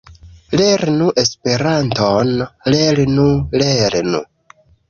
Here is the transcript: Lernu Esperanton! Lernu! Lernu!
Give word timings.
Lernu 0.61 1.09
Esperanton! 1.25 2.33
Lernu! 2.77 3.29
Lernu! 3.65 4.27